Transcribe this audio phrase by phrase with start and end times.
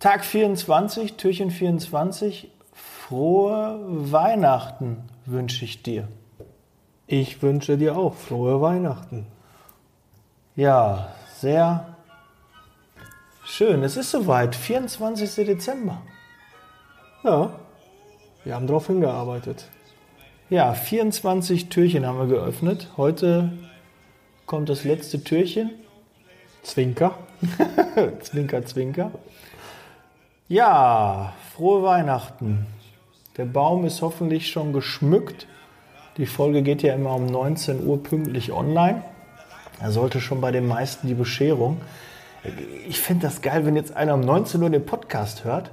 [0.00, 2.50] Tag 24, Türchen 24.
[2.72, 6.08] Frohe Weihnachten wünsche ich dir.
[7.06, 9.26] Ich wünsche dir auch frohe Weihnachten.
[10.56, 11.98] Ja, sehr
[13.44, 13.82] schön.
[13.82, 15.34] Es ist soweit, 24.
[15.44, 16.00] Dezember.
[17.22, 17.52] Ja,
[18.44, 19.68] wir haben darauf hingearbeitet.
[20.48, 22.88] Ja, 24 Türchen haben wir geöffnet.
[22.96, 23.52] Heute
[24.46, 25.72] kommt das letzte Türchen.
[26.62, 27.18] Zwinker.
[28.22, 29.10] zwinker, zwinker.
[30.50, 32.66] Ja, frohe Weihnachten.
[33.36, 35.46] Der Baum ist hoffentlich schon geschmückt.
[36.16, 39.04] Die Folge geht ja immer um 19 Uhr pünktlich online.
[39.78, 41.80] Da sollte schon bei den meisten die Bescherung.
[42.88, 45.70] Ich finde das geil, wenn jetzt einer um 19 Uhr den Podcast hört.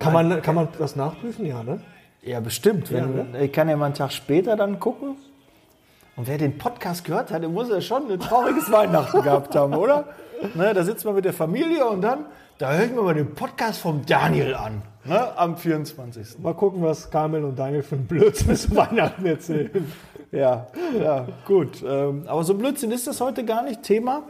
[0.00, 1.46] Kann man, kann man das nachprüfen?
[1.46, 1.80] Ja, ne?
[2.22, 2.90] Ja, bestimmt.
[2.90, 3.44] Wenn, Ja, ne?
[3.44, 5.14] Ich kann ja mal einen Tag später dann gucken.
[6.16, 9.74] Und wer den Podcast gehört hat, der muss ja schon ein trauriges Weihnachten gehabt haben,
[9.74, 10.08] oder?
[10.54, 12.26] Ne, da sitzt man mit der Familie und dann,
[12.58, 16.38] da hören wir mal den Podcast vom Daniel an, ne, am 24.
[16.40, 19.90] Mal gucken, was Kamel und Daniel für einen Blödsinn zu Weihnachten erzählen.
[20.32, 20.66] Ja,
[20.98, 21.82] ja, gut.
[21.86, 23.82] Ähm, aber so Blödsinn ist das heute gar nicht.
[23.82, 24.24] Thema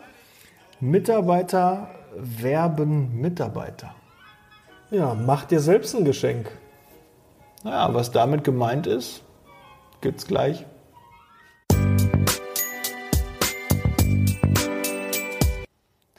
[0.81, 3.95] Mitarbeiter werben Mitarbeiter.
[4.91, 6.51] Ja, mach dir selbst ein Geschenk.
[7.65, 9.23] Naja, was damit gemeint ist,
[10.01, 10.67] gibt's gleich.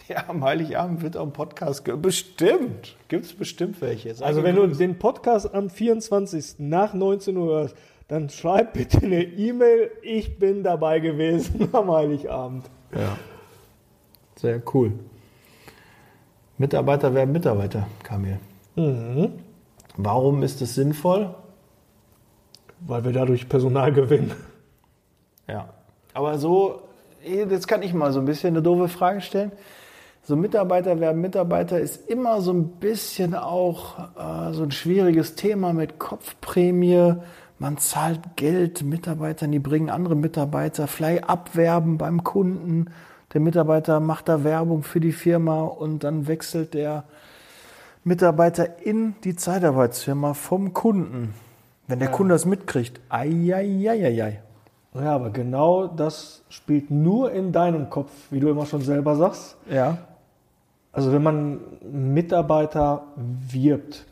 [0.07, 2.95] Ja, am Heiligabend wird auch ein Podcast ge Bestimmt.
[3.07, 4.13] Gibt es bestimmt welche.
[4.13, 6.55] Sag Also wenn du den Podcast am 24.
[6.57, 7.75] nach 19 Uhr hörst,
[8.09, 12.69] dann schreib bitte eine E-Mail, ich bin dabei gewesen am Heiligabend.
[12.93, 13.17] Ja.
[14.35, 14.91] Sehr cool.
[16.57, 18.39] Mitarbeiter werden Mitarbeiter, Kamil.
[18.75, 19.31] Mhm.
[19.95, 21.33] Warum ist es sinnvoll?
[22.81, 24.33] Weil wir dadurch Personal gewinnen.
[25.47, 25.69] Ja.
[26.13, 26.81] Aber so,
[27.23, 29.53] jetzt kann ich mal so ein bisschen eine doofe Frage stellen.
[30.25, 35.73] So Mitarbeiter werden Mitarbeiter ist immer so ein bisschen auch äh, so ein schwieriges Thema
[35.73, 37.15] mit Kopfprämie.
[37.59, 42.85] Man zahlt Geld Mitarbeitern, die bringen andere Mitarbeiter, vielleicht abwerben beim Kunden.
[43.33, 47.03] Der Mitarbeiter macht da Werbung für die Firma und dann wechselt der
[48.05, 51.33] Mitarbeiter in die Zeitarbeitsfirma vom Kunden.
[51.87, 54.41] Wenn der Kunde das mitkriegt, ei, ei, ei, ei, ei.
[54.93, 59.57] Ja, aber genau das spielt nur in deinem Kopf, wie du immer schon selber sagst.
[59.69, 59.97] Ja.
[60.93, 61.59] Also wenn man
[61.91, 64.05] Mitarbeiter wirbt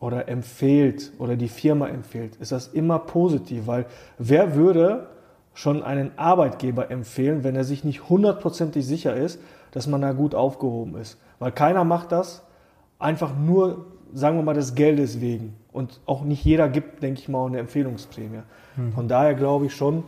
[0.00, 3.86] oder empfiehlt oder die Firma empfiehlt, ist das immer positiv, weil
[4.18, 5.06] wer würde
[5.54, 10.34] schon einen Arbeitgeber empfehlen, wenn er sich nicht hundertprozentig sicher ist, dass man da gut
[10.34, 11.18] aufgehoben ist?
[11.38, 12.42] Weil keiner macht das
[12.98, 15.54] einfach nur, sagen wir mal, des Geldes wegen.
[15.72, 18.40] Und auch nicht jeder gibt, denke ich mal, eine Empfehlungsprämie.
[18.94, 20.04] Von daher glaube ich schon,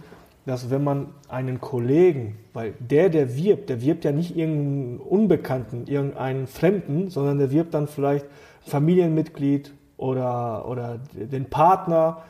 [0.48, 5.86] dass wenn man einen Kollegen, weil der, der wirbt, der wirbt ja nicht irgendeinen Unbekannten,
[5.86, 8.24] irgendeinen Fremden, sondern der wirbt dann vielleicht
[8.62, 12.22] Familienmitglied oder, oder den Partner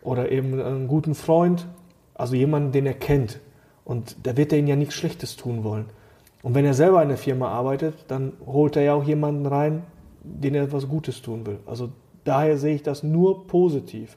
[0.00, 1.66] oder eben einen guten Freund,
[2.14, 3.40] also jemanden, den er kennt.
[3.84, 5.84] Und da wird er ihnen ja nichts Schlechtes tun wollen.
[6.42, 9.82] Und wenn er selber in der Firma arbeitet, dann holt er ja auch jemanden rein,
[10.22, 11.58] den er etwas Gutes tun will.
[11.66, 11.90] Also
[12.24, 14.16] daher sehe ich das nur positiv.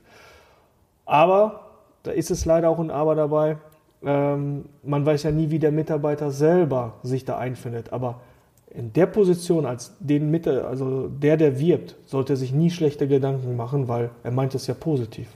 [1.06, 1.69] Aber
[2.04, 3.58] da ist es leider auch ein Aber dabei.
[4.04, 7.92] Ähm, man weiß ja nie, wie der Mitarbeiter selber sich da einfindet.
[7.92, 8.22] Aber
[8.70, 13.08] in der Position als den Mitte, also der, der wirbt, sollte er sich nie schlechte
[13.08, 15.28] Gedanken machen, weil er meint es ja positiv.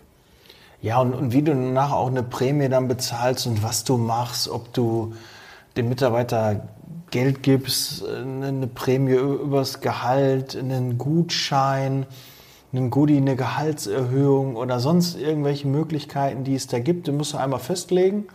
[0.81, 4.49] Ja, und, und wie du nachher auch eine Prämie dann bezahlst und was du machst,
[4.49, 5.13] ob du
[5.77, 6.67] dem Mitarbeiter
[7.09, 12.05] Geld gibst, eine eine Prämie übers Gehalt, einen Gutschein,
[12.73, 17.37] einen Goodie, eine Gehaltserhöhung oder sonst irgendwelche Möglichkeiten, die es da gibt, die musst du
[17.37, 18.25] einmal festlegen,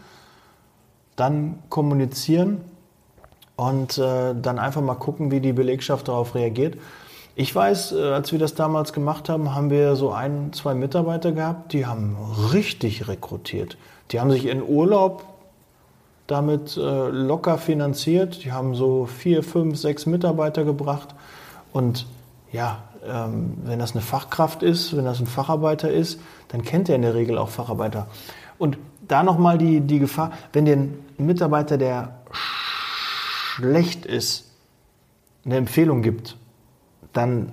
[1.16, 2.60] dann kommunizieren
[3.56, 6.76] und äh, dann einfach mal gucken, wie die Belegschaft darauf reagiert.
[7.34, 11.32] Ich weiß, äh, als wir das damals gemacht haben, haben wir so ein, zwei Mitarbeiter
[11.32, 12.16] gehabt, die haben
[12.52, 13.76] richtig rekrutiert.
[14.10, 15.24] Die haben sich in Urlaub
[16.28, 18.44] damit äh, locker finanziert.
[18.44, 21.08] Die haben so vier, fünf, sechs Mitarbeiter gebracht.
[21.72, 22.06] Und
[22.52, 26.96] ja, ähm, wenn das eine Fachkraft ist, wenn das ein Facharbeiter ist, dann kennt er
[26.96, 28.08] in der Regel auch Facharbeiter.
[28.58, 34.50] Und da nochmal die, die Gefahr, wenn dir ein Mitarbeiter, der schlecht ist,
[35.44, 36.36] eine Empfehlung gibt,
[37.12, 37.52] dann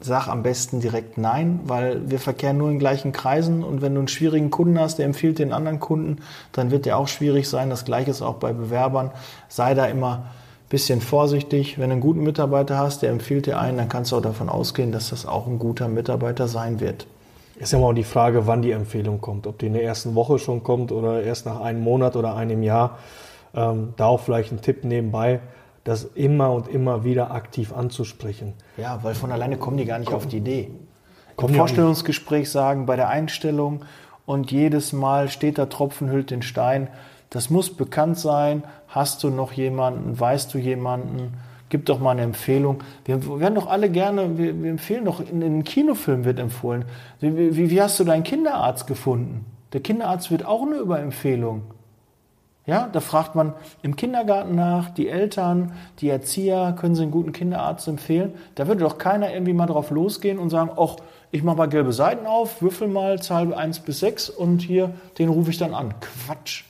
[0.00, 4.00] sag am besten direkt nein, weil wir verkehren nur in gleichen Kreisen und wenn du
[4.00, 6.22] einen schwierigen Kunden hast, der empfiehlt den anderen Kunden,
[6.52, 7.70] dann wird der auch schwierig sein.
[7.70, 9.10] Das gleiche ist auch bei Bewerbern.
[9.48, 10.26] Sei da immer
[10.68, 11.78] bisschen vorsichtig.
[11.78, 14.48] Wenn du einen guten Mitarbeiter hast, der empfiehlt dir einen, dann kannst du auch davon
[14.48, 17.06] ausgehen, dass das auch ein guter Mitarbeiter sein wird.
[17.58, 19.46] Ist ja mal auch die Frage, wann die Empfehlung kommt.
[19.46, 22.62] Ob die in der ersten Woche schon kommt oder erst nach einem Monat oder einem
[22.62, 22.98] Jahr.
[23.54, 25.40] Ähm, da auch vielleicht ein Tipp nebenbei.
[25.84, 28.54] das immer und immer wieder aktiv anzusprechen.
[28.76, 30.70] Ja, weil von alleine kommen die gar nicht auf die Idee.
[31.40, 33.84] Im Vorstellungsgespräch sagen, bei der Einstellung
[34.24, 36.88] und jedes Mal steht da Tropfen hüllt den Stein.
[37.36, 38.62] Das muss bekannt sein.
[38.88, 40.18] Hast du noch jemanden?
[40.18, 41.34] Weißt du jemanden?
[41.68, 42.82] Gib doch mal eine Empfehlung.
[43.04, 46.86] Wir werden doch alle gerne, wir, wir empfehlen doch, in den Kinofilm wird empfohlen.
[47.20, 49.44] Wie, wie, wie hast du deinen Kinderarzt gefunden?
[49.74, 51.64] Der Kinderarzt wird auch nur über Empfehlung.
[52.64, 53.52] Ja, da fragt man
[53.82, 58.32] im Kindergarten nach, die Eltern, die Erzieher, können sie einen guten Kinderarzt empfehlen?
[58.54, 60.96] Da würde doch keiner irgendwie mal drauf losgehen und sagen, ach,
[61.30, 65.28] ich mache mal gelbe Seiten auf, würfel mal Zahl 1 bis 6 und hier, den
[65.28, 65.92] rufe ich dann an.
[66.00, 66.64] Quatsch.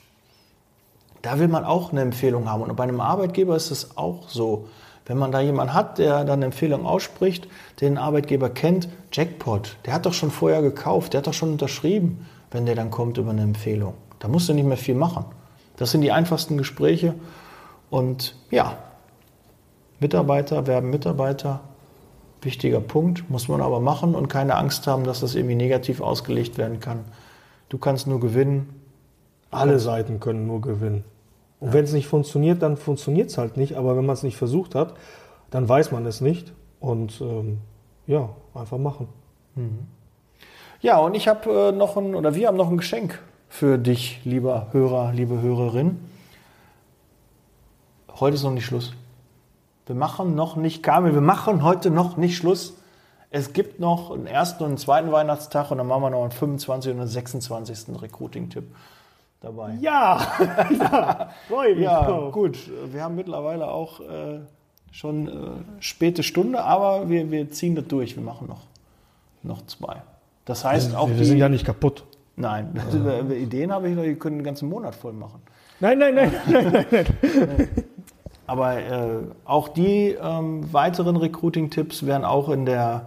[1.26, 2.62] Da will man auch eine Empfehlung haben.
[2.62, 4.69] Und bei einem Arbeitgeber ist es auch so.
[5.06, 7.49] Wenn man da jemanden hat, der dann eine Empfehlung ausspricht,
[7.81, 12.25] den Arbeitgeber kennt, Jackpot, der hat doch schon vorher gekauft, der hat doch schon unterschrieben,
[12.52, 13.94] wenn der dann kommt über eine Empfehlung.
[14.20, 15.25] Da musst du nicht mehr viel machen.
[15.76, 17.17] Das sind die einfachsten Gespräche.
[17.90, 18.76] Und ja,
[19.99, 21.58] Mitarbeiter werben Mitarbeiter.
[22.40, 26.56] Wichtiger Punkt, muss man aber machen und keine Angst haben, dass das irgendwie negativ ausgelegt
[26.56, 27.00] werden kann.
[27.69, 28.81] Du kannst nur gewinnen.
[29.50, 31.02] Alle Seiten können nur gewinnen.
[31.61, 33.76] Und wenn es nicht funktioniert, dann funktioniert es halt nicht.
[33.76, 34.94] Aber wenn man es nicht versucht hat,
[35.50, 36.53] dann weiß man es nicht.
[36.81, 37.58] Und ähm,
[38.06, 39.08] ja, einfach machen.
[40.81, 44.20] Ja, und ich habe äh, noch ein, oder wir haben noch ein Geschenk für dich,
[44.25, 45.99] lieber Hörer, liebe Hörerin.
[48.20, 48.93] Heute ist noch nicht Schluss.
[49.87, 52.75] Wir machen noch nicht, Kamil, wir machen heute noch nicht Schluss.
[53.31, 56.32] Es gibt noch einen ersten und einen zweiten Weihnachtstag und dann machen wir noch einen
[56.32, 56.93] 25.
[56.93, 58.00] und einen 26.
[58.00, 58.64] Recruiting-Tipp
[59.46, 59.76] dabei.
[59.81, 60.20] Ja,
[60.78, 62.32] ja freue mich Ja, drauf.
[62.32, 62.58] gut.
[62.93, 64.40] Wir haben mittlerweile auch äh,
[64.90, 65.32] schon äh,
[65.81, 68.16] späte Stunde, aber wir, wir ziehen das durch.
[68.16, 68.62] Wir machen noch,
[69.43, 70.02] noch zwei.
[70.44, 72.04] Das heißt auch wir die, sind ja nicht kaputt.
[72.37, 75.40] Nein, äh, Ideen habe ich noch, die können den ganzen Monat voll machen.
[75.81, 77.69] Nein, nein, nein, nein, nein.
[78.46, 83.06] Aber äh, auch die ähm, weiteren Recruiting-Tipps werden auch in der,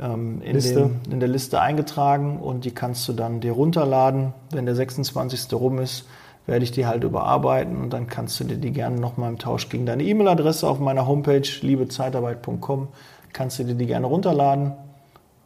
[0.00, 0.54] ähm, in.
[0.76, 4.32] Den, in der Liste eingetragen und die kannst du dann dir runterladen.
[4.50, 5.52] Wenn der 26.
[5.54, 6.06] rum ist,
[6.46, 9.68] werde ich die halt überarbeiten und dann kannst du dir die gerne nochmal im Tausch
[9.68, 12.88] gegen deine E-Mail-Adresse auf meiner Homepage liebezeitarbeit.com
[13.32, 14.72] kannst du dir die gerne runterladen.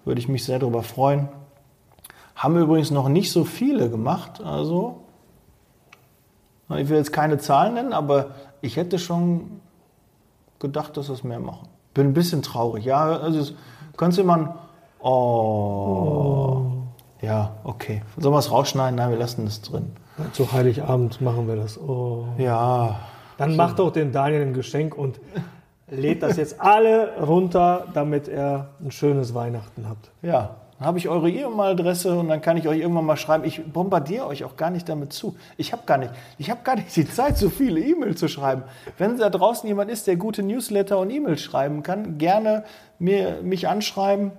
[0.04, 1.28] Würde ich mich sehr darüber freuen.
[2.36, 5.00] Haben übrigens noch nicht so viele gemacht, also
[6.76, 8.30] ich will jetzt keine Zahlen nennen, aber
[8.60, 9.60] ich hätte schon
[10.60, 11.68] gedacht, dass es mehr machen.
[11.94, 12.84] Bin ein bisschen traurig.
[12.84, 13.54] Ja, also es-
[13.96, 14.54] kannst du mal.
[15.00, 16.62] Oh.
[17.22, 18.02] Ja, okay.
[18.18, 18.96] Sollen wir es rausschneiden?
[18.96, 19.92] Nein, wir lassen es drin.
[20.32, 21.78] Zu Heiligabend machen wir das.
[21.78, 22.26] Oh.
[22.38, 22.96] Ja,
[23.38, 25.20] Dann macht doch den Daniel ein Geschenk und
[25.88, 29.98] lädt das jetzt alle runter, damit er ein schönes Weihnachten hat.
[30.22, 30.56] ja.
[30.80, 33.44] Dann habe ich eure E-Mail-Adresse und dann kann ich euch irgendwann mal schreiben.
[33.44, 35.36] Ich bombardiere euch auch gar nicht damit zu.
[35.58, 38.62] Ich habe gar nicht, ich habe gar nicht die Zeit, so viele E-Mails zu schreiben.
[38.96, 42.64] Wenn da draußen jemand ist, der gute Newsletter und E-Mails schreiben kann, gerne
[42.98, 44.30] mir, mich anschreiben.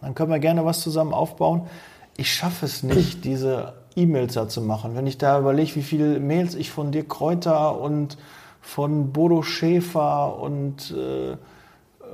[0.00, 1.62] Dann können wir gerne was zusammen aufbauen.
[2.16, 4.94] Ich schaffe es nicht, diese E-Mails da zu machen.
[4.94, 8.16] Wenn ich da überlege, wie viele Mails ich von dir Kräuter und
[8.60, 11.36] von Bodo Schäfer und äh,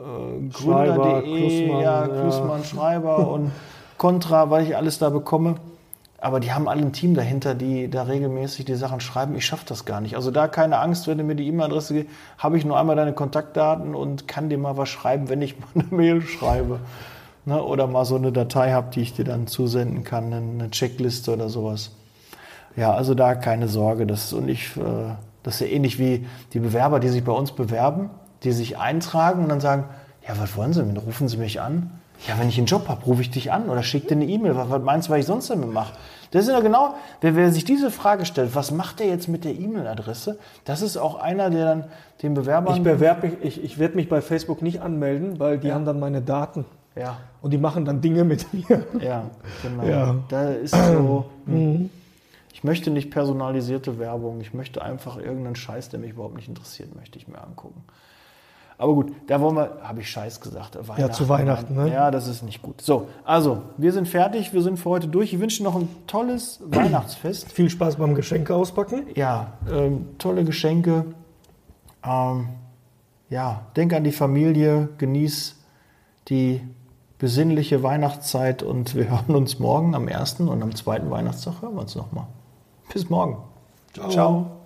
[0.00, 2.08] äh, Gründer.de, Klussmann, ja, ja.
[2.08, 3.52] Klussmann, Schreiber und
[3.98, 5.56] Contra, weil ich alles da bekomme.
[6.22, 9.34] Aber die haben alle ein Team dahinter, die da regelmäßig die Sachen schreiben.
[9.36, 10.16] Ich schaffe das gar nicht.
[10.16, 13.14] Also da keine Angst, wenn du mir die E-Mail-Adresse gibst, habe ich nur einmal deine
[13.14, 16.80] Kontaktdaten und kann dir mal was schreiben, wenn ich mal eine Mail schreibe.
[17.46, 17.62] Ne?
[17.62, 21.48] Oder mal so eine Datei habe, die ich dir dann zusenden kann, eine Checkliste oder
[21.48, 21.92] sowas.
[22.76, 24.06] Ja, also da keine Sorge.
[24.06, 27.52] Das, und ich, äh, das ist ja ähnlich wie die Bewerber, die sich bei uns
[27.52, 28.10] bewerben,
[28.42, 29.84] die sich eintragen und dann sagen,
[30.26, 30.96] ja, was wollen Sie denn?
[30.96, 31.90] Rufen Sie mich an?
[32.28, 34.54] Ja, wenn ich einen Job habe, rufe ich dich an oder schicke dir eine E-Mail.
[34.54, 35.94] Was, was meinst du, was ich sonst damit mache?
[36.32, 39.44] Das ist ja genau, wer, wer sich diese Frage stellt, was macht der jetzt mit
[39.44, 40.38] der E-Mail-Adresse?
[40.64, 41.84] Das ist auch einer, der dann
[42.22, 42.76] den Bewerbern...
[42.76, 45.98] Ich bewerbe mich, ich, ich werde mich bei Facebook nicht anmelden, weil die haben dann
[45.98, 46.66] meine Daten.
[46.94, 48.84] ja, Und die machen dann Dinge mit mir.
[49.00, 49.24] ja,
[49.62, 49.82] genau.
[49.84, 50.16] Ja.
[50.28, 51.24] Da ist so...
[51.46, 51.90] hm.
[52.52, 54.42] Ich möchte nicht personalisierte Werbung.
[54.42, 57.82] Ich möchte einfach irgendeinen Scheiß, der mich überhaupt nicht interessiert, möchte ich mir angucken.
[58.80, 60.78] Aber gut, da wollen wir, habe ich Scheiß gesagt.
[60.88, 61.92] Weihnachten, zu Weihnachten, ne?
[61.92, 62.80] Ja, das ist nicht gut.
[62.80, 65.34] So, also, wir sind fertig, wir sind für heute durch.
[65.34, 67.52] Ich wünsche dir noch ein tolles Weihnachtsfest.
[67.52, 69.02] Viel Spaß beim Geschenke auspacken.
[69.14, 71.04] Ja, ähm, tolle Geschenke.
[72.02, 72.48] Ähm,
[73.28, 75.56] ja, denk an die Familie, genieß
[76.28, 76.62] die
[77.18, 81.82] besinnliche Weihnachtszeit und wir hören uns morgen am ersten und am zweiten Weihnachtstag hören wir
[81.82, 82.28] uns nochmal.
[82.90, 83.36] Bis morgen.
[83.92, 84.08] Ciao.
[84.08, 84.59] Ciao.